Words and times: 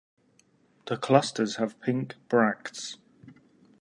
The 0.87 0.97
clusters 0.97 1.57
have 1.57 1.79
pink 1.79 2.15
bracts. 2.27 2.97